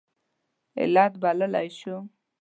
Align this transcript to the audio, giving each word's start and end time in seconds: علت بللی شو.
علت 0.81 1.13
بللی 1.21 1.67
شو. 1.79 1.95